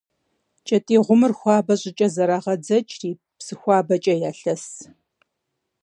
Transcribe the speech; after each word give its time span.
КӀэтӀий 0.67 0.99
гъумыр 1.05 1.31
хуабэ 1.39 1.73
щӀыкӀэ 1.81 2.07
зэрагъэдзэкӀри, 2.13 3.11
псы 3.37 3.53
хуабэкӀэ 3.59 4.15
ялъэс. 4.29 4.63